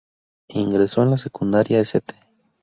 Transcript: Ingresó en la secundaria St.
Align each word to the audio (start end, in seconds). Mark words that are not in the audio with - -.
Ingresó 0.47 1.03
en 1.03 1.11
la 1.11 1.17
secundaria 1.19 1.79
St. 1.79 2.15